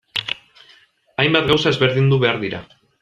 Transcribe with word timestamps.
Hainbat 1.23 1.51
gauza 1.51 1.75
ezberdindu 1.75 2.21
behar 2.25 2.41
dira. 2.47 2.65